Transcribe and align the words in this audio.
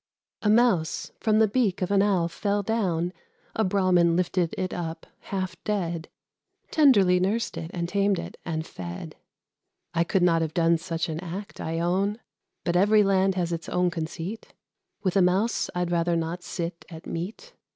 A 0.41 0.49
Mouse 0.49 1.11
from 1.19 1.37
the 1.37 1.47
beak 1.47 1.83
of 1.83 1.91
an 1.91 2.01
owl 2.01 2.27
fell 2.27 2.63
down, 2.63 3.13
A 3.55 3.63
Brahmin 3.63 4.15
lifted 4.15 4.55
it 4.57 4.73
up, 4.73 5.05
half 5.19 5.63
dead: 5.63 6.09
Tenderly 6.71 7.19
nursed 7.19 7.55
it, 7.55 7.69
and 7.71 7.87
tamed 7.87 8.17
it, 8.17 8.35
and 8.43 8.65
fed. 8.65 9.15
I 9.93 10.03
could 10.03 10.23
not 10.23 10.41
have 10.41 10.55
done 10.55 10.79
such 10.79 11.07
an 11.07 11.19
act, 11.19 11.61
I 11.61 11.77
own; 11.79 12.19
But 12.63 12.75
every 12.75 13.03
land 13.03 13.35
has 13.35 13.51
its 13.53 13.69
own 13.69 13.91
conceit: 13.91 14.55
With 15.03 15.15
a 15.15 15.21
Mouse 15.21 15.69
I'd 15.75 15.91
rather 15.91 16.15
not 16.15 16.41
sit 16.41 16.83
at 16.89 17.05
meat. 17.05 17.53